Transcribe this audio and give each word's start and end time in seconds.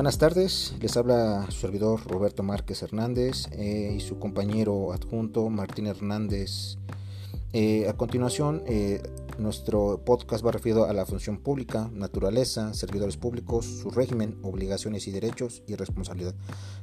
Buenas 0.00 0.16
tardes, 0.16 0.72
les 0.80 0.96
habla 0.96 1.44
su 1.50 1.60
servidor 1.60 2.00
Roberto 2.06 2.42
Márquez 2.42 2.82
Hernández 2.82 3.48
eh, 3.52 3.92
y 3.94 4.00
su 4.00 4.18
compañero 4.18 4.94
adjunto 4.94 5.50
Martín 5.50 5.86
Hernández. 5.88 6.78
Eh, 7.52 7.86
a 7.86 7.92
continuación, 7.92 8.62
eh, 8.66 9.02
nuestro 9.36 10.00
podcast 10.02 10.42
va 10.42 10.52
referido 10.52 10.86
a 10.86 10.94
la 10.94 11.04
función 11.04 11.36
pública, 11.36 11.90
naturaleza, 11.92 12.72
servidores 12.72 13.18
públicos, 13.18 13.66
su 13.66 13.90
régimen, 13.90 14.38
obligaciones 14.42 15.06
y 15.06 15.10
derechos 15.10 15.62
y 15.66 15.74
responsabilidad. 15.74 16.34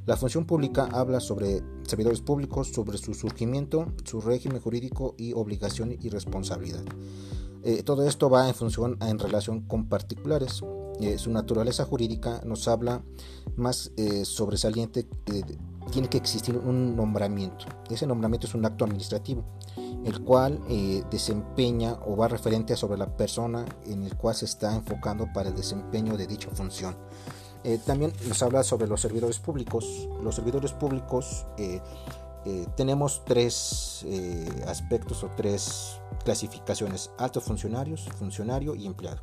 La 0.06 0.16
función 0.16 0.44
pública 0.44 0.88
habla 0.92 1.18
sobre 1.18 1.64
servidores 1.88 2.20
públicos, 2.20 2.68
sobre 2.68 2.98
su 2.98 3.14
surgimiento, 3.14 3.92
su 4.04 4.20
régimen 4.20 4.60
jurídico 4.60 5.16
y 5.18 5.32
obligación 5.32 5.98
y 6.00 6.08
responsabilidad. 6.08 6.84
todo 7.84 8.06
esto 8.06 8.30
va 8.30 8.46
en 8.46 8.54
función 8.54 8.96
en 9.00 9.18
relación 9.18 9.62
con 9.62 9.88
particulares. 9.88 10.62
Eh, 11.00 11.16
su 11.16 11.30
naturaleza 11.30 11.84
jurídica 11.84 12.40
nos 12.44 12.66
habla 12.66 13.02
más 13.56 13.92
eh, 13.96 14.24
sobresaliente, 14.24 15.06
tiene 15.92 16.08
que 16.08 16.18
existir 16.18 16.56
un 16.56 16.96
nombramiento. 16.96 17.66
Ese 17.88 18.06
nombramiento 18.06 18.46
es 18.46 18.54
un 18.54 18.64
acto 18.64 18.84
administrativo, 18.84 19.44
el 20.04 20.22
cual 20.24 20.60
eh, 20.68 21.04
desempeña 21.10 21.98
o 22.04 22.16
va 22.16 22.28
referente 22.28 22.76
sobre 22.76 22.98
la 22.98 23.16
persona 23.16 23.64
en 23.86 24.02
el 24.02 24.16
cual 24.16 24.34
se 24.34 24.44
está 24.44 24.74
enfocando 24.74 25.28
para 25.32 25.50
el 25.50 25.54
desempeño 25.54 26.16
de 26.16 26.26
dicha 26.26 26.50
función. 26.50 26.96
también 27.86 28.12
nos 28.26 28.42
habla 28.42 28.62
sobre 28.62 28.86
los 28.86 29.00
servidores 29.00 29.38
públicos. 29.38 30.08
Los 30.22 30.36
servidores 30.36 30.72
públicos 30.72 31.46
tenemos 32.76 33.22
tres 33.26 34.06
aspectos 34.66 35.22
o 35.22 35.30
tres 35.36 36.00
clasificaciones, 36.24 37.10
altos 37.18 37.44
funcionarios, 37.44 38.08
funcionario 38.18 38.74
y 38.74 38.86
empleado. 38.86 39.22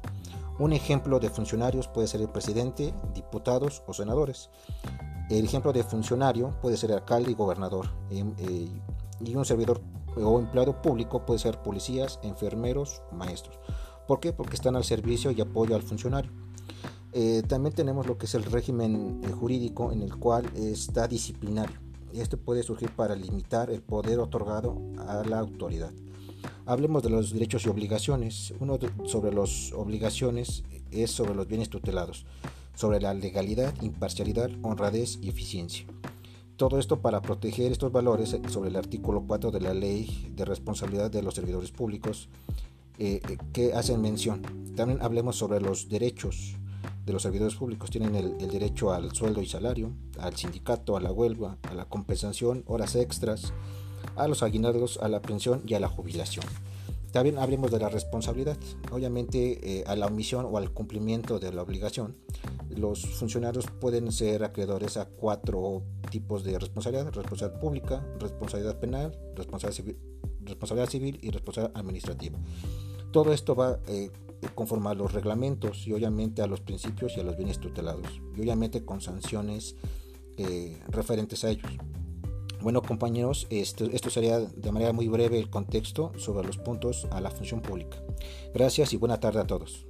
Un 0.58 0.72
ejemplo 0.72 1.20
de 1.20 1.30
funcionarios 1.30 1.90
puede 1.90 2.08
ser 2.08 2.22
el 2.22 2.30
presidente, 2.30 2.94
diputados 3.14 3.84
o 3.88 3.94
senadores. 3.94 4.50
El 5.30 5.44
ejemplo 5.44 5.74
de 5.74 5.84
funcionario 5.84 6.52
puede 6.62 6.78
ser 6.78 6.94
alcalde 6.94 7.32
y 7.32 7.36
gobernador. 7.36 7.90
Em, 8.10 8.34
eh, 8.38 8.70
y 9.20 9.36
un 9.36 9.44
servidor 9.44 9.82
o 10.16 10.40
empleado 10.40 10.82
público 10.82 11.26
puede 11.26 11.40
ser 11.40 11.62
policías, 11.62 12.20
enfermeros, 12.24 13.02
maestros. 13.12 13.60
¿Por 14.08 14.22
qué? 14.22 14.32
Porque 14.32 14.56
están 14.56 14.78
al 14.78 14.86
servicio 14.86 15.32
y 15.32 15.42
apoyo 15.42 15.76
al 15.76 15.82
funcionario. 15.82 16.32
Eh, 17.12 17.44
también 17.48 17.76
tenemos 17.76 18.08
lo 18.08 18.18
que 18.18 18.26
es 18.26 18.36
el 18.36 18.44
régimen 18.44 19.22
eh, 19.24 19.32
jurídico 19.32 19.92
en 19.92 20.04
el 20.04 20.16
cual 20.18 20.46
está 20.56 21.08
disciplinario. 21.08 21.78
Este 22.14 22.38
puede 22.38 22.64
surgir 22.64 22.92
para 22.92 23.14
limitar 23.16 23.70
el 23.72 23.82
poder 23.82 24.20
otorgado 24.20 24.78
a 25.06 25.24
la 25.28 25.40
autoridad. 25.40 25.92
Hablemos 26.68 27.04
de 27.04 27.12
los 27.12 27.32
derechos 27.32 27.66
y 27.66 27.70
obligaciones. 27.70 28.54
Uno 28.60 28.80
sobre 29.06 29.32
las 29.32 29.72
obligaciones 29.74 30.64
es 30.92 31.12
sobre 31.12 31.36
los 31.36 31.48
bienes 31.48 31.70
tutelados, 31.70 32.26
sobre 32.74 33.00
la 33.00 33.14
legalidad, 33.14 33.74
imparcialidad, 33.84 34.50
honradez 34.64 35.20
y 35.22 35.30
eficiencia. 35.30 35.86
Todo 36.58 36.80
esto 36.80 37.02
para 37.02 37.22
proteger 37.22 37.72
estos 37.72 37.92
valores 37.92 38.36
sobre 38.50 38.70
el 38.70 38.78
artículo 38.78 39.26
4 39.28 39.52
de 39.52 39.62
la 39.62 39.76
Ley 39.76 40.32
de 40.36 40.44
Responsabilidad 40.44 41.12
de 41.12 41.22
los 41.22 41.36
Servidores 41.36 41.70
Públicos 41.70 42.30
eh, 42.98 43.22
eh, 43.30 43.38
que 43.54 43.74
hacen 43.74 44.02
mención. 44.02 44.42
También 44.76 45.04
hablemos 45.04 45.36
sobre 45.36 45.62
los 45.62 45.88
derechos 45.88 46.56
de 47.06 47.14
los 47.14 47.22
servidores 47.22 47.56
públicos. 47.56 47.92
Tienen 47.92 48.16
el, 48.16 48.38
derecho 48.50 48.92
al 48.92 49.14
sueldo 49.14 49.42
y 49.42 49.46
salario, 49.46 49.92
al 50.18 50.36
sindicato, 50.36 50.98
a 50.98 51.02
la 51.02 51.12
huelga, 51.12 51.58
a 51.70 51.76
la 51.76 51.86
compensación, 51.86 52.64
horas 52.66 52.96
extras, 52.96 53.54
a 54.16 54.28
los 54.28 54.44
aguinaldos, 54.44 54.98
a 55.02 55.08
la 55.08 55.22
pensión 55.22 55.62
y 55.66 55.74
a 55.74 55.80
la 55.80 55.88
jubilación. 55.88 56.46
También 57.12 57.38
hablemos 57.38 57.72
de 57.72 57.80
la 57.80 57.88
responsabilidad. 57.88 58.58
Obviamente, 58.92 59.80
eh, 59.80 59.84
a 59.88 59.96
la 59.96 60.08
omisión 60.08 60.46
o 60.50 60.58
al 60.58 60.72
cumplimiento 60.72 61.40
de 61.40 61.54
la 61.54 61.62
obligación, 61.62 62.18
los 62.76 63.06
funcionarios 63.06 63.68
pueden 63.80 64.12
ser 64.12 64.44
acreedores 64.44 64.98
a 64.98 65.06
cuatro 65.06 65.84
tipos 66.12 66.44
de 66.44 66.60
responsabilidad: 66.60 67.14
responsabilidad 67.14 67.62
pública, 67.62 68.06
responsabilidad 68.20 68.80
penal, 68.82 69.18
responsabilidad 69.34 69.76
civil, 69.78 69.98
responsabilidad 70.42 71.22
y 71.22 71.32
responsabilidad 71.32 71.80
administrativa. 71.80 72.38
Todo 73.12 73.32
esto 73.32 73.56
va 73.56 73.80
eh, 73.88 74.12
conforme 74.54 74.90
a 74.90 74.94
los 74.94 75.14
reglamentos 75.14 75.88
y 75.88 75.94
obviamente 75.94 76.42
a 76.42 76.48
los 76.48 76.60
principios 76.60 77.16
y 77.16 77.22
a 77.22 77.24
los 77.24 77.38
bienes 77.38 77.60
tutelados, 77.60 78.22
y 78.36 78.42
obviamente 78.42 78.84
con 78.84 79.00
sanciones 79.00 79.78
eh, 80.36 80.82
referentes 80.90 81.46
a 81.46 81.50
ellos. 81.50 81.72
Bueno 82.66 82.82
compañeros, 82.82 83.46
esto, 83.52 83.86
esto 83.86 84.10
sería 84.10 84.40
de 84.40 84.72
manera 84.72 84.92
muy 84.92 85.08
breve 85.08 85.38
el 85.38 85.52
contexto 85.52 86.12
sobre 86.18 86.48
los 86.48 86.58
puntos 86.58 87.06
a 87.12 87.22
la 87.22 87.30
función 87.30 87.62
pública. 87.62 88.02
Gracias 88.56 88.92
y 88.92 88.98
buena 88.98 89.20
tarde 89.20 89.42
a 89.42 89.46
todos. 89.46 89.86